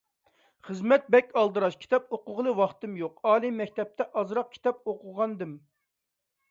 خىزمەت 0.69 1.05
بەك 1.15 1.29
ئالدىراش، 1.41 1.77
كىتاب 1.83 2.15
ئوقۇغىلى 2.17 2.55
ۋاقتىم 2.61 2.97
يوق، 3.03 3.23
ئالىي 3.31 3.55
مەكتەپتە 3.61 4.09
ئازراق 4.23 4.53
كىتاب 4.57 4.87
ئوقۇغانىدىم. 4.95 5.55